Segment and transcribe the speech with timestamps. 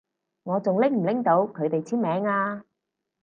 [0.41, 2.65] 我仲拎唔拎到佢哋簽名啊？